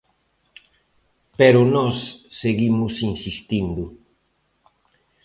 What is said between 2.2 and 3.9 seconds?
seguimos insistindo.